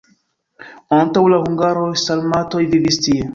[0.99, 3.29] Antaŭ la hungaroj sarmatoj vivis tie.